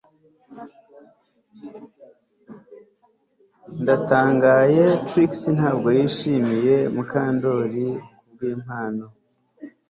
Ndatangaye 3.81 4.83
Trix 5.07 5.31
ntabwo 5.57 5.89
yashimiye 5.99 6.75
Mukandoli 6.95 7.87
kubwimpano 8.25 9.05